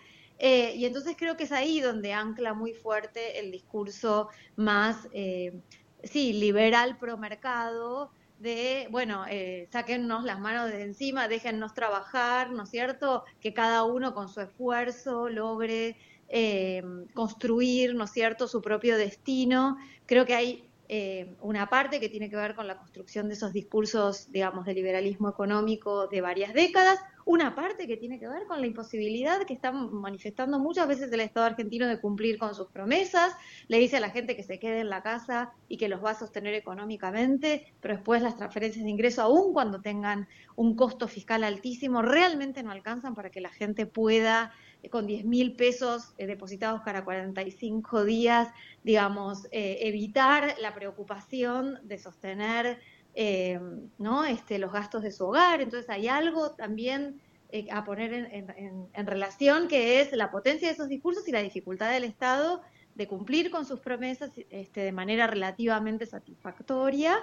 y 0.42 0.86
entonces 0.86 1.16
creo 1.18 1.36
que 1.36 1.44
es 1.44 1.52
ahí 1.52 1.82
donde 1.82 2.14
ancla 2.14 2.54
muy 2.54 2.72
fuerte 2.72 3.40
el 3.40 3.50
discurso 3.52 4.30
más, 4.56 5.06
sí, 5.12 6.32
liberal 6.32 6.96
pro 6.96 7.18
mercado, 7.18 8.10
de, 8.40 8.88
bueno, 8.90 9.24
eh, 9.28 9.68
sáquennos 9.70 10.24
las 10.24 10.40
manos 10.40 10.70
de 10.70 10.82
encima, 10.82 11.28
déjennos 11.28 11.74
trabajar, 11.74 12.50
¿no 12.50 12.64
es 12.64 12.70
cierto? 12.70 13.24
Que 13.40 13.52
cada 13.52 13.84
uno 13.84 14.14
con 14.14 14.28
su 14.28 14.40
esfuerzo 14.40 15.28
logre 15.28 15.96
eh, 16.28 16.82
construir, 17.12 17.94
¿no 17.94 18.04
es 18.04 18.10
cierto?, 18.10 18.48
su 18.48 18.62
propio 18.62 18.96
destino. 18.96 19.76
Creo 20.06 20.24
que 20.24 20.34
hay 20.34 20.64
eh, 20.88 21.34
una 21.42 21.68
parte 21.68 22.00
que 22.00 22.08
tiene 22.08 22.30
que 22.30 22.36
ver 22.36 22.54
con 22.54 22.66
la 22.66 22.78
construcción 22.78 23.28
de 23.28 23.34
esos 23.34 23.52
discursos, 23.52 24.32
digamos, 24.32 24.64
de 24.64 24.74
liberalismo 24.74 25.28
económico 25.28 26.06
de 26.08 26.22
varias 26.22 26.54
décadas, 26.54 26.98
una 27.24 27.54
parte 27.54 27.86
que 27.86 27.96
tiene 27.96 28.18
que 28.18 28.28
ver 28.28 28.44
con 28.46 28.60
la 28.60 28.66
imposibilidad 28.66 29.42
que 29.42 29.54
está 29.54 29.72
manifestando 29.72 30.58
muchas 30.58 30.88
veces 30.88 31.12
el 31.12 31.20
Estado 31.20 31.46
argentino 31.46 31.86
de 31.86 32.00
cumplir 32.00 32.38
con 32.38 32.54
sus 32.54 32.68
promesas, 32.68 33.34
le 33.68 33.78
dice 33.78 33.98
a 33.98 34.00
la 34.00 34.10
gente 34.10 34.36
que 34.36 34.42
se 34.42 34.58
quede 34.58 34.80
en 34.80 34.90
la 34.90 35.02
casa 35.02 35.52
y 35.68 35.76
que 35.76 35.88
los 35.88 36.04
va 36.04 36.10
a 36.10 36.18
sostener 36.18 36.54
económicamente, 36.54 37.72
pero 37.80 37.94
después 37.94 38.22
las 38.22 38.36
transferencias 38.36 38.84
de 38.84 38.90
ingreso, 38.90 39.22
aun 39.22 39.52
cuando 39.52 39.80
tengan 39.80 40.28
un 40.56 40.76
costo 40.76 41.08
fiscal 41.08 41.44
altísimo, 41.44 42.02
realmente 42.02 42.62
no 42.62 42.70
alcanzan 42.70 43.14
para 43.14 43.30
que 43.30 43.40
la 43.40 43.50
gente 43.50 43.86
pueda 43.86 44.52
con 44.88 45.06
10 45.06 45.24
mil 45.26 45.56
pesos 45.56 46.14
eh, 46.16 46.26
depositados 46.26 46.80
cada 46.82 47.04
45 47.04 48.04
días, 48.04 48.48
digamos, 48.82 49.46
eh, 49.50 49.78
evitar 49.82 50.54
la 50.60 50.74
preocupación 50.74 51.78
de 51.82 51.98
sostener 51.98 52.80
¿no? 53.98 54.24
este, 54.24 54.58
los 54.58 54.72
gastos 54.72 55.02
de 55.02 55.12
su 55.12 55.26
hogar. 55.26 55.60
Entonces 55.60 55.88
hay 55.90 56.08
algo 56.08 56.52
también 56.52 57.20
a 57.72 57.84
poner 57.84 58.12
en, 58.14 59.06
relación 59.06 59.68
que 59.68 60.00
es 60.00 60.12
la 60.12 60.30
potencia 60.30 60.68
de 60.68 60.74
esos 60.74 60.88
discursos 60.88 61.26
y 61.26 61.32
la 61.32 61.42
dificultad 61.42 61.90
del 61.90 62.04
Estado 62.04 62.62
de 62.94 63.08
cumplir 63.08 63.50
con 63.50 63.64
sus 63.64 63.80
promesas 63.80 64.30
este, 64.50 64.80
de 64.80 64.92
manera 64.92 65.26
relativamente 65.26 66.06
satisfactoria. 66.06 67.18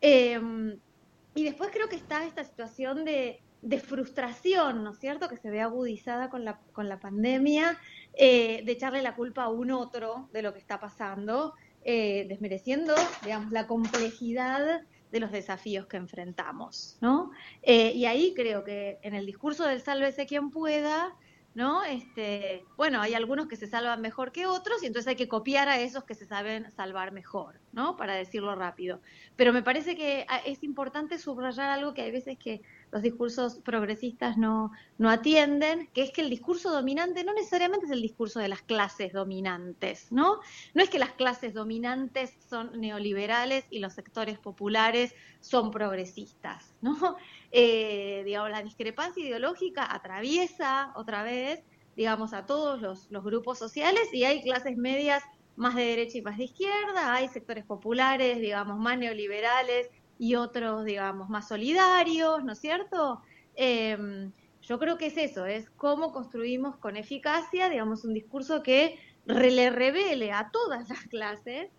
y 0.00 1.44
después 1.44 1.70
creo 1.70 1.88
que 1.88 1.96
está 1.96 2.24
esta 2.24 2.44
situación 2.44 3.04
de, 3.04 3.40
frustración, 3.84 4.84
¿no 4.84 4.92
es 4.92 4.98
cierto?, 4.98 5.28
que 5.28 5.36
se 5.36 5.50
ve 5.50 5.60
agudizada 5.60 6.30
con 6.30 6.44
la, 6.44 7.00
pandemia, 7.00 7.78
eh, 8.14 8.62
de 8.64 8.72
echarle 8.72 9.02
la 9.02 9.14
culpa 9.14 9.44
a 9.44 9.48
un 9.48 9.70
otro 9.72 10.28
de 10.32 10.42
lo 10.42 10.52
que 10.52 10.60
está 10.60 10.78
pasando, 10.78 11.54
eh, 11.84 12.26
desmereciendo, 12.28 12.94
digamos, 13.22 13.52
la 13.52 13.66
complejidad 13.66 14.82
de 15.16 15.20
los 15.20 15.32
desafíos 15.32 15.86
que 15.86 15.96
enfrentamos, 15.96 16.98
¿no? 17.00 17.30
Eh, 17.62 17.92
y 17.92 18.04
ahí 18.04 18.34
creo 18.34 18.64
que 18.64 18.98
en 19.02 19.14
el 19.14 19.24
discurso 19.24 19.66
del 19.66 19.80
sálvese 19.80 20.26
quien 20.26 20.50
pueda, 20.50 21.16
¿no? 21.54 21.82
Este, 21.84 22.66
bueno, 22.76 23.00
hay 23.00 23.14
algunos 23.14 23.46
que 23.46 23.56
se 23.56 23.66
salvan 23.66 24.02
mejor 24.02 24.30
que 24.30 24.46
otros 24.46 24.82
y 24.82 24.86
entonces 24.86 25.08
hay 25.08 25.16
que 25.16 25.26
copiar 25.26 25.70
a 25.70 25.80
esos 25.80 26.04
que 26.04 26.14
se 26.14 26.26
saben 26.26 26.70
salvar 26.70 27.12
mejor, 27.12 27.58
¿no? 27.72 27.96
Para 27.96 28.14
decirlo 28.14 28.54
rápido. 28.54 29.00
Pero 29.36 29.54
me 29.54 29.62
parece 29.62 29.96
que 29.96 30.26
ah, 30.28 30.42
es 30.44 30.62
importante 30.62 31.18
subrayar 31.18 31.70
algo 31.70 31.94
que 31.94 32.02
hay 32.02 32.10
veces 32.10 32.36
que 32.38 32.60
los 32.92 33.02
discursos 33.02 33.56
progresistas 33.56 34.36
no, 34.38 34.72
no 34.98 35.10
atienden, 35.10 35.88
que 35.92 36.02
es 36.02 36.10
que 36.10 36.20
el 36.20 36.30
discurso 36.30 36.70
dominante 36.70 37.24
no 37.24 37.34
necesariamente 37.34 37.86
es 37.86 37.92
el 37.92 38.02
discurso 38.02 38.38
de 38.38 38.48
las 38.48 38.62
clases 38.62 39.12
dominantes, 39.12 40.12
¿no? 40.12 40.40
No 40.74 40.82
es 40.82 40.88
que 40.88 40.98
las 40.98 41.12
clases 41.12 41.52
dominantes 41.52 42.34
son 42.48 42.80
neoliberales 42.80 43.64
y 43.70 43.80
los 43.80 43.92
sectores 43.94 44.38
populares 44.38 45.14
son 45.40 45.70
progresistas, 45.70 46.74
¿no? 46.80 47.16
Eh, 47.58 48.22
digamos, 48.26 48.50
la 48.50 48.60
discrepancia 48.62 49.24
ideológica 49.24 49.90
atraviesa 49.90 50.92
otra 50.94 51.22
vez, 51.22 51.62
digamos, 51.96 52.34
a 52.34 52.44
todos 52.44 52.82
los, 52.82 53.10
los 53.10 53.24
grupos 53.24 53.58
sociales 53.58 54.12
y 54.12 54.24
hay 54.24 54.42
clases 54.42 54.76
medias 54.76 55.22
más 55.54 55.74
de 55.74 55.84
derecha 55.84 56.18
y 56.18 56.22
más 56.22 56.36
de 56.36 56.44
izquierda, 56.44 57.14
hay 57.14 57.28
sectores 57.28 57.64
populares, 57.64 58.40
digamos, 58.40 58.78
más 58.78 58.98
neoliberales 58.98 59.88
y 60.18 60.34
otros, 60.34 60.84
digamos, 60.84 61.28
más 61.28 61.48
solidarios, 61.48 62.44
¿no 62.44 62.52
es 62.52 62.58
cierto? 62.58 63.22
Em, 63.54 64.32
yo 64.62 64.78
creo 64.78 64.98
que 64.98 65.06
es 65.06 65.16
eso, 65.16 65.46
es 65.46 65.70
cómo 65.70 66.12
construimos 66.12 66.76
con 66.76 66.96
eficacia, 66.96 67.68
digamos, 67.68 68.04
un 68.04 68.14
discurso 68.14 68.62
que 68.62 68.98
le 69.26 69.70
revele 69.70 70.32
a 70.32 70.50
todas 70.50 70.88
las 70.88 71.00
clases 71.04 71.70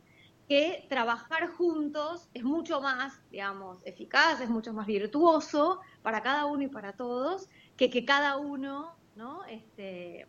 que 0.47 0.85
trabajar 0.89 1.49
juntos 1.49 2.29
es 2.33 2.43
mucho 2.43 2.79
más, 2.79 3.21
digamos, 3.29 3.79
eficaz, 3.85 4.39
es 4.39 4.49
mucho 4.49 4.73
más 4.73 4.87
virtuoso 4.87 5.81
para 6.01 6.21
cada 6.21 6.45
uno 6.45 6.63
y 6.63 6.67
para 6.69 6.93
todos, 6.93 7.49
que 7.75 7.89
que 7.89 8.05
cada 8.05 8.37
uno, 8.37 8.95
¿no? 9.15 9.43
Este, 9.45 10.25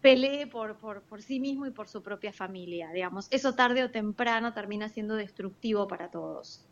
pelee 0.00 0.46
por, 0.46 0.78
por, 0.78 1.02
por 1.02 1.22
sí 1.22 1.38
mismo 1.38 1.66
y 1.66 1.70
por 1.70 1.88
su 1.88 2.02
propia 2.02 2.32
familia, 2.32 2.90
digamos. 2.92 3.28
Eso 3.30 3.54
tarde 3.54 3.84
o 3.84 3.90
temprano 3.90 4.54
termina 4.54 4.88
siendo 4.88 5.16
destructivo 5.16 5.86
para 5.86 6.10
todos. 6.10 6.66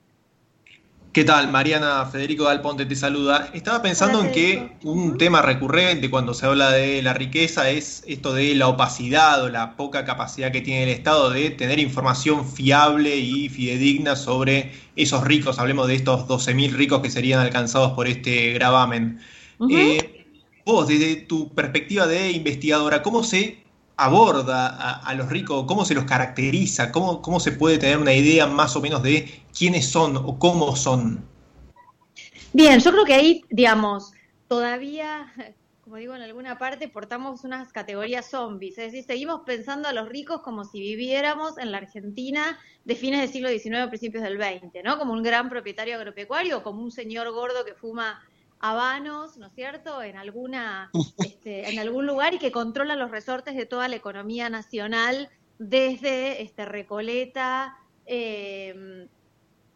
¿Qué 1.12 1.24
tal? 1.24 1.50
Mariana 1.50 2.06
Federico 2.06 2.44
Dalponte 2.44 2.86
te 2.86 2.94
saluda. 2.94 3.50
Estaba 3.52 3.82
pensando 3.82 4.22
en 4.22 4.30
que 4.30 4.76
un 4.84 5.18
tema 5.18 5.42
recurrente 5.42 6.08
cuando 6.08 6.34
se 6.34 6.46
habla 6.46 6.70
de 6.70 7.02
la 7.02 7.14
riqueza 7.14 7.68
es 7.68 8.04
esto 8.06 8.32
de 8.32 8.54
la 8.54 8.68
opacidad 8.68 9.42
o 9.42 9.48
la 9.48 9.74
poca 9.74 10.04
capacidad 10.04 10.52
que 10.52 10.60
tiene 10.60 10.84
el 10.84 10.90
Estado 10.90 11.30
de 11.30 11.50
tener 11.50 11.80
información 11.80 12.46
fiable 12.46 13.16
y 13.16 13.48
fidedigna 13.48 14.14
sobre 14.14 14.70
esos 14.94 15.24
ricos. 15.24 15.58
Hablemos 15.58 15.88
de 15.88 15.96
estos 15.96 16.28
12.000 16.28 16.74
ricos 16.74 17.00
que 17.00 17.10
serían 17.10 17.40
alcanzados 17.40 17.90
por 17.94 18.06
este 18.06 18.52
gravamen. 18.52 19.18
Eh, 19.68 20.26
vos, 20.64 20.86
desde 20.86 21.16
tu 21.16 21.48
perspectiva 21.48 22.06
de 22.06 22.30
investigadora, 22.30 23.02
¿cómo 23.02 23.24
se 23.24 23.64
aborda 24.00 24.96
a, 24.96 25.14
los 25.14 25.28
ricos, 25.28 25.66
cómo 25.66 25.84
se 25.84 25.94
los 25.94 26.04
caracteriza, 26.04 26.90
cómo, 26.90 27.20
cómo 27.20 27.38
se 27.38 27.52
puede 27.52 27.76
tener 27.76 27.98
una 27.98 28.14
idea 28.14 28.46
más 28.46 28.74
o 28.74 28.80
menos 28.80 29.02
de 29.02 29.42
quiénes 29.56 29.90
son 29.90 30.16
o 30.16 30.38
cómo 30.38 30.74
son. 30.74 31.22
Bien, 32.54 32.80
yo 32.80 32.92
creo 32.92 33.04
que 33.04 33.12
ahí, 33.12 33.44
digamos, 33.50 34.12
todavía, 34.48 35.30
como 35.82 35.96
digo 35.96 36.16
en 36.16 36.22
alguna 36.22 36.56
parte, 36.56 36.88
portamos 36.88 37.44
unas 37.44 37.72
categorías 37.74 38.30
zombies, 38.30 38.78
es 38.78 38.92
decir, 38.92 39.04
seguimos 39.04 39.42
pensando 39.44 39.86
a 39.86 39.92
los 39.92 40.08
ricos 40.08 40.40
como 40.40 40.64
si 40.64 40.80
viviéramos 40.80 41.58
en 41.58 41.70
la 41.70 41.78
Argentina 41.78 42.58
de 42.86 42.96
fines 42.96 43.20
del 43.20 43.28
siglo 43.28 43.50
XIX 43.50 43.84
o 43.84 43.88
principios 43.90 44.22
del 44.22 44.38
XX, 44.38 44.82
¿no? 44.82 44.98
Como 44.98 45.12
un 45.12 45.22
gran 45.22 45.50
propietario 45.50 45.96
agropecuario, 45.96 46.62
como 46.62 46.82
un 46.82 46.90
señor 46.90 47.30
gordo 47.32 47.66
que 47.66 47.74
fuma 47.74 48.22
habanos, 48.60 49.36
¿no 49.36 49.48
es 49.48 49.54
cierto?, 49.54 50.02
en 50.02 50.16
alguna, 50.16 50.90
este, 51.40 51.70
en 51.70 51.78
algún 51.78 52.06
lugar 52.06 52.34
y 52.34 52.38
que 52.38 52.52
controla 52.52 52.96
los 52.96 53.10
resortes 53.10 53.56
de 53.56 53.64
toda 53.64 53.88
la 53.88 53.96
economía 53.96 54.50
nacional 54.50 55.30
desde 55.58 56.42
este, 56.42 56.66
Recoleta 56.66 57.78
em, 58.04 59.08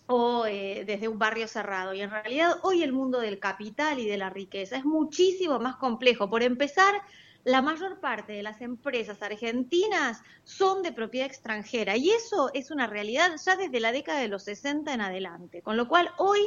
o 0.06 0.44
eh, 0.44 0.84
desde 0.86 1.08
un 1.08 1.18
barrio 1.18 1.48
cerrado. 1.48 1.94
Y 1.94 2.02
en 2.02 2.10
realidad 2.10 2.58
hoy 2.64 2.82
el 2.82 2.92
mundo 2.92 3.18
del 3.18 3.38
capital 3.38 3.98
y 3.98 4.06
de 4.06 4.18
la 4.18 4.28
riqueza 4.28 4.76
es 4.76 4.84
muchísimo 4.84 5.58
más 5.58 5.76
complejo. 5.76 6.28
Por 6.28 6.42
empezar, 6.42 7.00
la 7.44 7.62
mayor 7.62 7.98
parte 7.98 8.34
de 8.34 8.42
las 8.42 8.60
empresas 8.60 9.22
argentinas 9.22 10.22
son 10.42 10.82
de 10.82 10.92
propiedad 10.92 11.26
extranjera 11.26 11.96
y 11.96 12.10
eso 12.10 12.50
es 12.52 12.70
una 12.70 12.86
realidad 12.86 13.30
ya 13.42 13.56
desde 13.56 13.80
la 13.80 13.92
década 13.92 14.20
de 14.20 14.28
los 14.28 14.42
60 14.42 14.92
en 14.92 15.00
adelante. 15.00 15.62
Con 15.62 15.78
lo 15.78 15.88
cual 15.88 16.10
hoy 16.18 16.40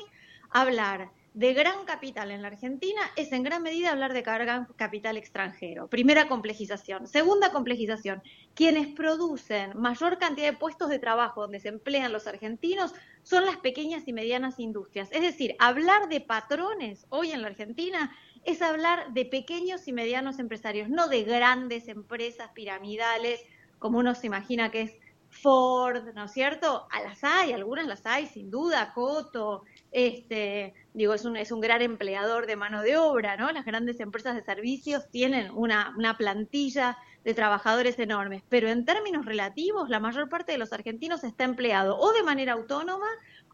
hablar 0.51 1.09
de 1.37 1.53
gran 1.53 1.85
capital 1.85 2.31
en 2.31 2.41
la 2.41 2.47
Argentina 2.47 2.99
es 3.15 3.31
en 3.31 3.43
gran 3.43 3.61
medida 3.61 3.91
hablar 3.91 4.11
de 4.11 4.23
gran 4.23 4.65
capital 4.75 5.17
extranjero. 5.17 5.87
Primera 5.87 6.27
complejización. 6.27 7.05
Segunda 7.05 7.51
complejización. 7.51 8.23
Quienes 8.55 8.87
producen 8.87 9.79
mayor 9.79 10.17
cantidad 10.17 10.47
de 10.51 10.57
puestos 10.57 10.89
de 10.89 10.97
trabajo 10.97 11.41
donde 11.41 11.59
se 11.59 11.67
emplean 11.67 12.11
los 12.11 12.25
argentinos 12.25 12.91
son 13.21 13.45
las 13.45 13.57
pequeñas 13.57 14.07
y 14.07 14.13
medianas 14.13 14.57
industrias. 14.57 15.09
Es 15.11 15.21
decir, 15.21 15.55
hablar 15.59 16.09
de 16.09 16.21
patrones 16.21 17.05
hoy 17.09 17.29
en 17.29 17.43
la 17.43 17.49
Argentina 17.49 18.17
es 18.43 18.63
hablar 18.63 19.13
de 19.13 19.25
pequeños 19.25 19.87
y 19.87 19.93
medianos 19.93 20.39
empresarios, 20.39 20.89
no 20.89 21.07
de 21.07 21.21
grandes 21.21 21.87
empresas 21.87 22.49
piramidales 22.55 23.45
como 23.77 23.99
uno 23.99 24.15
se 24.15 24.25
imagina 24.25 24.71
que 24.71 24.81
es 24.81 24.93
Ford, 25.41 26.13
¿no 26.13 26.25
es 26.25 26.31
cierto? 26.31 26.87
A 26.91 27.01
las 27.01 27.23
hay, 27.23 27.53
algunas 27.53 27.87
las 27.87 28.05
hay, 28.05 28.27
sin 28.27 28.49
duda, 28.49 28.93
Coto, 28.93 29.63
este, 29.91 30.73
digo, 30.93 31.13
es 31.13 31.25
un, 31.25 31.37
es 31.37 31.51
un 31.51 31.61
gran 31.61 31.81
empleador 31.81 32.47
de 32.47 32.55
mano 32.55 32.81
de 32.81 32.97
obra, 32.97 33.37
¿no? 33.37 33.51
Las 33.51 33.65
grandes 33.65 33.99
empresas 33.99 34.35
de 34.35 34.43
servicios 34.43 35.09
tienen 35.09 35.51
una, 35.53 35.93
una 35.97 36.17
plantilla 36.17 36.97
de 37.23 37.33
trabajadores 37.33 37.99
enormes, 37.99 38.43
pero 38.49 38.69
en 38.69 38.85
términos 38.85 39.25
relativos, 39.25 39.89
la 39.89 39.99
mayor 39.99 40.29
parte 40.29 40.53
de 40.53 40.57
los 40.57 40.73
argentinos 40.73 41.23
está 41.23 41.43
empleado 41.43 41.97
o 41.97 42.13
de 42.13 42.23
manera 42.23 42.53
autónoma 42.53 43.07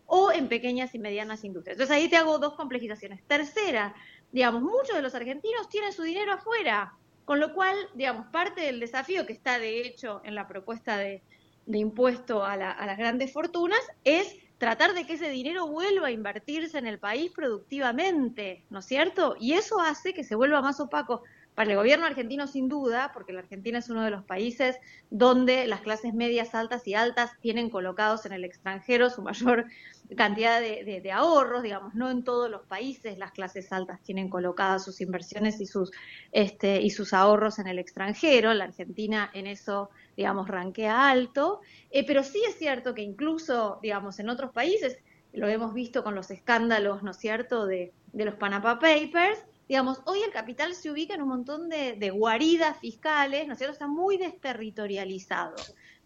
o 0.05 0.31
en 0.31 0.47
pequeñas 0.47 0.93
y 0.95 0.99
medianas 0.99 1.43
industrias. 1.43 1.75
Entonces 1.75 1.95
ahí 1.95 2.09
te 2.09 2.17
hago 2.17 2.37
dos 2.39 2.53
complejizaciones. 2.53 3.23
Tercera, 3.23 3.95
digamos, 4.31 4.61
muchos 4.61 4.95
de 4.95 5.01
los 5.01 5.15
argentinos 5.15 5.69
tienen 5.69 5.93
su 5.93 6.03
dinero 6.03 6.33
afuera, 6.33 6.93
con 7.25 7.39
lo 7.39 7.53
cual, 7.53 7.75
digamos, 7.93 8.27
parte 8.27 8.61
del 8.61 8.79
desafío 8.79 9.25
que 9.25 9.33
está 9.33 9.57
de 9.59 9.81
hecho 9.81 10.21
en 10.23 10.35
la 10.35 10.47
propuesta 10.47 10.97
de, 10.97 11.23
de 11.65 11.77
impuesto 11.77 12.43
a, 12.43 12.53
a 12.53 12.85
las 12.85 12.97
grandes 12.97 13.31
fortunas 13.31 13.81
es 14.03 14.35
tratar 14.57 14.93
de 14.93 15.05
que 15.05 15.13
ese 15.13 15.29
dinero 15.29 15.67
vuelva 15.67 16.07
a 16.07 16.11
invertirse 16.11 16.77
en 16.77 16.87
el 16.87 16.99
país 16.99 17.31
productivamente, 17.31 18.63
¿no 18.69 18.79
es 18.79 18.85
cierto? 18.85 19.35
Y 19.39 19.53
eso 19.53 19.79
hace 19.79 20.13
que 20.13 20.23
se 20.23 20.35
vuelva 20.35 20.61
más 20.61 20.79
opaco 20.79 21.23
para 21.55 21.69
el 21.69 21.77
gobierno 21.77 22.05
argentino 22.05 22.47
sin 22.47 22.67
duda, 22.67 23.11
porque 23.13 23.33
la 23.33 23.39
Argentina 23.39 23.79
es 23.79 23.89
uno 23.89 24.03
de 24.03 24.09
los 24.09 24.23
países 24.23 24.77
donde 25.09 25.67
las 25.67 25.81
clases 25.81 26.13
medias, 26.13 26.55
altas 26.55 26.87
y 26.87 26.95
altas 26.95 27.31
tienen 27.41 27.69
colocados 27.69 28.25
en 28.25 28.33
el 28.33 28.43
extranjero 28.43 29.09
su 29.09 29.21
mayor 29.21 29.65
cantidad 30.17 30.59
de, 30.59 31.11
ahorros, 31.11 31.63
digamos, 31.63 31.93
no 31.95 32.09
en 32.09 32.23
todos 32.23 32.49
los 32.49 32.63
países 32.63 33.17
las 33.17 33.31
clases 33.31 33.71
altas 33.71 34.01
tienen 34.01 34.29
colocadas 34.29 34.83
sus 34.83 35.01
inversiones 35.01 35.59
y 35.61 35.65
sus, 35.65 35.91
este, 36.31 36.81
y 36.81 36.89
sus 36.89 37.13
ahorros 37.13 37.59
en 37.59 37.67
el 37.67 37.79
extranjero, 37.79 38.53
la 38.53 38.65
Argentina 38.65 39.29
en 39.33 39.47
eso, 39.47 39.89
digamos, 40.15 40.47
ranquea 40.47 41.09
alto, 41.09 41.61
eh, 41.89 42.05
pero 42.05 42.23
sí 42.23 42.41
es 42.47 42.57
cierto 42.57 42.93
que 42.93 43.01
incluso, 43.01 43.79
digamos, 43.81 44.19
en 44.19 44.29
otros 44.29 44.51
países, 44.51 44.97
lo 45.33 45.47
hemos 45.47 45.73
visto 45.73 46.03
con 46.03 46.15
los 46.15 46.29
escándalos, 46.31 47.03
¿no 47.03 47.11
es 47.11 47.17
cierto?, 47.17 47.65
de, 47.65 47.91
de 48.13 48.25
los 48.25 48.35
Panama 48.35 48.79
Papers, 48.79 49.43
digamos, 49.67 50.01
hoy 50.05 50.21
el 50.21 50.31
capital 50.31 50.75
se 50.75 50.91
ubica 50.91 51.15
en 51.15 51.21
un 51.21 51.29
montón 51.29 51.69
de, 51.69 52.09
guaridas 52.11 52.79
fiscales, 52.79 53.47
¿no 53.47 53.53
es 53.53 53.57
cierto? 53.57 53.73
Está 53.73 53.87
muy 53.87 54.17
desterritorializado, 54.17 55.55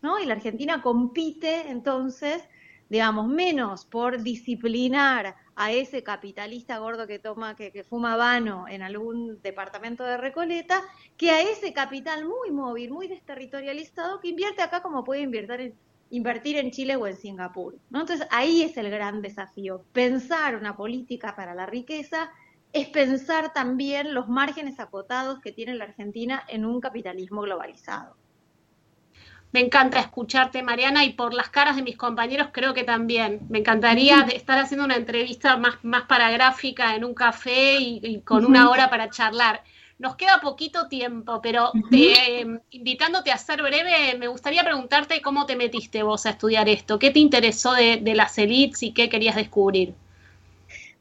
¿no? 0.02 0.20
Y 0.20 0.26
la 0.26 0.36
Argentina 0.36 0.82
compite 0.82 1.70
entonces, 1.70 2.44
digamos, 2.90 3.28
menos 3.28 3.86
por 3.86 4.22
disciplinar 4.22 5.36
a 5.60 5.72
ese 5.72 6.04
capitalista 6.04 6.78
gordo 6.78 7.08
que 7.08 7.18
toma, 7.18 7.56
que, 7.56 7.84
fuma 7.84 8.16
vano 8.16 8.68
en 8.68 8.84
algún 8.84 9.42
departamento 9.42 10.04
de 10.04 10.16
Recoleta, 10.16 10.84
que 11.18 11.32
a 11.32 11.42
ese 11.42 11.74
capital 11.74 12.26
muy 12.26 12.52
móvil, 12.52 12.92
muy 12.92 13.08
desterritorializado, 13.08 14.20
que 14.20 14.30
invierte 14.30 14.62
acá 14.62 14.84
como 14.84 15.04
puede 15.04 15.22
invertir 15.22 15.60
en, 15.60 15.74
invertir 16.12 16.58
en 16.58 16.70
Chile 16.70 16.96
o 16.96 17.08
en 17.08 17.18
Singapur. 17.18 17.76
¿no? 17.90 18.02
Entonces 18.02 18.28
ahí 18.30 18.62
es 18.62 18.78
el 18.78 18.92
gran 18.92 19.24
desafío, 19.24 19.84
pensar 19.94 20.56
una 20.56 20.78
política 20.78 21.36
para 21.36 21.56
la 21.56 21.66
riqueza 21.66 22.32
es 22.72 22.90
pensar 22.90 23.52
también 23.52 24.14
los 24.14 24.28
márgenes 24.28 24.80
acotados 24.80 25.40
que 25.40 25.52
tiene 25.52 25.74
la 25.74 25.86
Argentina 25.86 26.44
en 26.48 26.66
un 26.66 26.80
capitalismo 26.80 27.42
globalizado. 27.42 28.16
Me 29.52 29.62
encanta 29.62 30.00
escucharte, 30.00 30.62
Mariana, 30.62 31.06
y 31.06 31.14
por 31.14 31.34
las 31.34 31.50
caras 31.50 31.78
de 31.78 31.82
mis 31.82 31.96
compañeros 31.96 32.50
creo 32.52 32.74
que 32.74 32.84
también. 32.84 33.40
Me 33.50 33.60
encantaría 33.60 34.22
estar 34.34 34.60
haciendo 34.60 34.86
una 34.86 34.98
entrevista 34.98 35.56
más, 35.58 35.76
más 35.84 36.04
paragráfica 36.04 36.96
en 36.96 37.06
un 37.06 37.14
café 37.14 37.78
y, 37.80 38.22
con 38.22 38.46
una 38.46 38.70
hora 38.70 38.90
para 38.90 39.10
charlar. 39.10 39.64
Nos 40.00 40.16
queda 40.16 40.42
poquito 40.42 40.88
tiempo, 40.88 41.42
pero 41.42 41.72
em, 41.92 42.60
invitándote 42.70 43.32
a 43.32 43.38
ser 43.38 43.64
breve, 43.64 44.16
me 44.20 44.28
gustaría 44.28 44.64
preguntarte 44.64 45.22
cómo 45.22 45.46
te 45.46 45.56
metiste 45.56 46.04
vos 46.04 46.26
a 46.26 46.32
estudiar 46.32 46.70
esto, 46.70 47.00
qué 47.00 47.10
te 47.10 47.20
interesó 47.20 47.74
de, 47.74 47.98
de 47.98 48.14
las 48.14 48.38
elites 48.38 48.84
y 48.84 48.92
qué 48.92 49.10
querías 49.10 49.36
descubrir. 49.36 49.96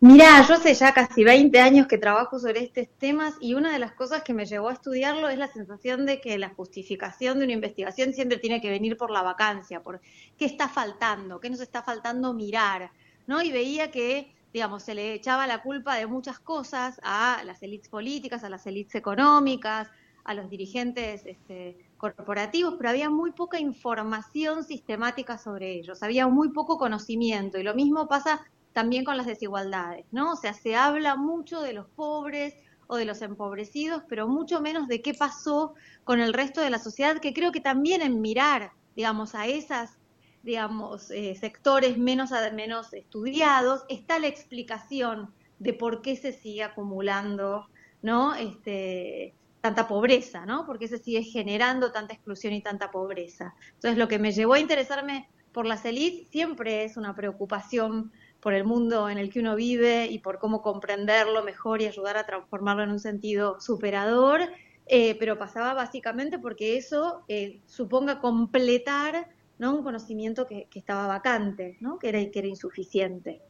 Mirá, 0.01 0.47
yo 0.47 0.55
hace 0.55 0.75
ya 0.75 0.93
casi 0.93 1.25
20 1.25 1.59
años 1.59 1.87
que 1.87 1.97
trabajo 1.97 2.39
sobre 2.39 2.61
estos 2.61 2.87
temas 2.99 3.35
y 3.41 3.55
una 3.55 3.73
de 3.73 3.79
las 3.79 3.93
cosas 3.93 4.23
que 4.23 4.35
me 4.35 4.45
llevó 4.45 4.69
a 4.69 4.75
estudiarlo 4.75 5.31
es 5.31 5.39
la 5.39 5.49
sensación 5.49 6.05
de 6.05 6.21
que 6.21 6.37
la 6.37 6.51
justificación 6.51 7.39
de 7.39 7.47
una 7.47 7.55
investigación 7.55 8.13
siempre 8.13 8.37
tiene 8.37 8.61
que 8.61 8.69
venir 8.69 8.99
por 8.99 9.11
la 9.11 9.23
vacancia, 9.23 9.83
por 9.83 10.03
qué 10.37 10.45
está 10.45 10.69
faltando, 10.69 11.41
qué 11.41 11.49
nos 11.49 11.61
está 11.61 11.83
faltando 11.83 12.35
mirar, 12.35 12.91
¿no? 13.27 13.41
Y 13.41 13.51
veía 13.51 13.91
que, 13.91 14.35
digamos, 14.53 14.83
se 14.83 14.95
le 14.95 15.15
echaba 15.15 15.47
la 15.47 15.63
culpa 15.63 15.97
de 15.97 16.07
muchas 16.07 16.39
cosas 16.41 17.01
a 17.03 17.43
las 17.47 17.63
élites 17.63 17.89
políticas, 17.89 18.45
a 18.45 18.51
las 18.51 18.67
élites 18.67 18.97
económicas, 18.97 19.89
a 20.25 20.35
los 20.35 20.51
dirigentes 20.51 21.25
este, 21.25 21.79
corporativos, 21.97 22.75
pero 22.77 22.91
había 22.91 23.09
muy 23.09 23.33
poca 23.33 23.59
información 23.59 24.63
sistemática 24.63 25.39
sobre 25.39 25.73
ellos, 25.73 26.03
había 26.03 26.27
muy 26.29 26.51
poco 26.51 26.77
conocimiento 26.77 27.59
y 27.59 27.63
lo 27.63 27.75
mismo 27.75 28.09
pasa 28.09 28.45
también 28.77 29.07
con 29.07 29.17
las 29.17 29.25
desigualdades, 29.25 30.05
¿no? 30.13 30.33
O 30.33 30.37
sea, 30.37 30.53
se 30.53 30.77
habla 30.77 31.17
mucho 31.17 31.63
de 31.63 31.73
los 31.73 31.87
pobres 31.87 32.53
o 32.89 32.97
de 32.97 33.07
los 33.07 33.23
empobrecidos, 33.23 34.03
pero 34.07 34.29
mucho 34.29 34.61
menos 34.61 34.87
de 34.87 35.01
qué 35.01 35.15
pasó 35.15 35.73
con 36.05 36.21
el 36.21 36.35
resto 36.35 36.61
de 36.61 36.69
la 36.69 36.79
sociedad, 36.79 37.17
que 37.17 37.33
creo 37.33 37.53
que 37.53 37.63
también 37.63 38.03
en 38.03 38.21
mirar, 38.21 38.73
digamos, 38.95 39.35
a 39.35 39.47
esas, 39.47 39.97
digamos, 40.43 41.11
eh, 41.11 41.35
sectores 41.41 41.97
menos, 41.97 42.33
menos 42.53 42.93
estudiados, 42.93 43.87
está 43.89 44.19
la 44.19 44.27
explicación 44.27 45.33
de 45.59 45.73
por 45.73 46.03
qué 46.03 46.15
se 46.15 46.35
sigue 46.35 46.63
acumulando, 46.63 47.71
¿no? 48.03 48.35
Este, 48.35 49.33
tanta 49.63 49.89
pobreza, 49.89 50.45
¿no? 50.45 50.67
Por 50.67 50.79
qué 50.79 50.87
se 50.87 50.99
sigue 50.99 51.23
generando 51.23 51.93
tanta 51.93 52.13
exclusión 52.13 52.53
y 52.53 52.61
tanta 52.61 52.91
pobreza. 52.91 53.55
Entonces, 53.77 53.97
lo 53.97 54.07
que 54.07 54.19
me 54.19 54.33
llevó 54.33 54.53
a 54.53 54.61
interesarme 54.61 55.31
por 55.57 55.65
las 55.65 55.87
élites 55.87 56.29
siempre 56.29 56.85
es 56.85 56.99
una 56.99 57.15
preocupación 57.15 58.13
por 58.47 58.55
el 58.55 58.63
mundo 58.63 59.11
en 59.11 59.19
el 59.19 59.29
que 59.29 59.41
uno 59.41 59.57
vive 59.57 60.07
y 60.07 60.21
por 60.21 60.39
cómo 60.39 60.63
comprenderlo 60.63 61.43
mejor 61.43 61.83
y 61.83 61.87
ayudar 61.87 62.17
a 62.17 62.27
transformarlo 62.27 62.85
en 62.85 62.91
un 62.91 63.01
sentido 63.01 63.59
superador, 63.59 64.41
eh, 64.87 65.17
pero 65.19 65.37
pasaba 65.37 65.75
básicamente 65.75 66.39
porque 66.39 66.77
eso 66.77 67.25
eh, 67.27 67.61
suponga 67.67 68.21
completar 68.21 69.29
¿no? 69.59 69.75
un 69.75 69.83
conocimiento 69.83 70.47
que, 70.47 70.69
estaba 70.77 71.09
vacante, 71.09 71.77
¿no? 71.81 71.99
que, 71.99 72.09
era, 72.09 72.21
que 72.31 72.39
era 72.39 72.47
insuficiente. 72.47 73.43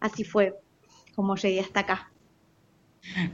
Así 0.00 0.24
fue 0.24 0.58
como 1.14 1.36
llegué 1.36 1.60
hasta 1.60 1.78
acá. 1.78 2.10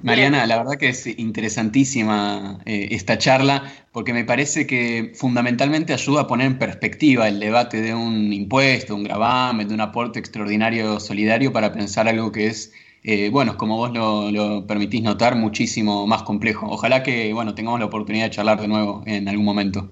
Mariana, 0.03 0.47
la 0.47 0.59
verdad 0.59 0.79
que 0.79 0.89
es 0.89 1.07
interesantísima 1.07 2.59
eh, 2.67 2.89
esta 2.91 3.19
charla 3.19 3.73
porque 3.93 4.13
me 4.13 4.25
parece 4.25 4.67
que 4.67 5.13
fundamentalmente 5.15 5.93
ayuda 5.93 6.23
a 6.23 6.27
poner 6.27 6.47
en 6.47 6.59
perspectiva 6.59 7.29
el 7.29 7.41
debate 7.41 7.81
de 7.81 7.95
un 7.95 8.33
impuesto, 8.33 8.95
un 8.95 9.05
gravamen, 9.05 9.69
de 9.69 9.75
un 9.75 9.81
aporte 9.81 10.19
extraordinario 10.19 11.01
solidario 11.01 11.53
para 11.53 11.73
pensar 11.73 12.09
algo 12.09 12.31
que 12.31 12.49
es, 12.49 12.73
eh, 13.03 13.31
bueno, 13.31 13.57
como 13.57 13.77
vos 13.77 13.93
lo, 13.93 14.31
lo, 14.31 14.67
permitís 14.67 15.03
notar, 15.03 15.35
muchísimo 15.37 16.07
más 16.07 16.23
complejo. 16.23 16.67
Ojalá 16.69 17.03
que, 17.03 17.33
bueno, 17.33 17.55
tengamos 17.55 17.81
la 17.81 17.87
oportunidad 17.87 18.27
de 18.27 18.31
charlar 18.31 18.61
de 18.61 18.69
nuevo 18.69 19.03
en 19.07 19.29
algún 19.29 19.45
momento. 19.45 19.91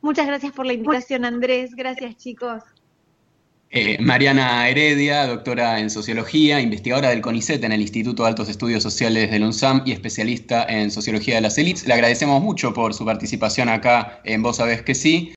Muchas 0.00 0.26
gracias 0.26 0.52
por 0.52 0.66
la 0.66 0.74
invitación, 0.74 1.24
Andrés. 1.24 1.74
Gracias, 1.74 2.16
chicos. 2.16 2.62
Eh, 3.76 3.96
Mariana 3.98 4.68
Heredia, 4.68 5.26
doctora 5.26 5.80
en 5.80 5.90
sociología, 5.90 6.60
investigadora 6.60 7.08
del 7.08 7.20
CONICET 7.20 7.64
en 7.64 7.72
el 7.72 7.80
Instituto 7.80 8.22
de 8.22 8.28
Altos 8.28 8.48
Estudios 8.48 8.84
Sociales 8.84 9.32
del 9.32 9.42
UNSAM 9.42 9.82
y 9.84 9.90
especialista 9.90 10.64
en 10.68 10.92
sociología 10.92 11.34
de 11.34 11.40
las 11.40 11.58
élites. 11.58 11.84
Le 11.84 11.94
agradecemos 11.94 12.40
mucho 12.40 12.72
por 12.72 12.94
su 12.94 13.04
participación 13.04 13.68
acá 13.68 14.20
en 14.22 14.44
Vos 14.44 14.58
Sabés 14.58 14.82
que 14.82 14.94
sí. 14.94 15.32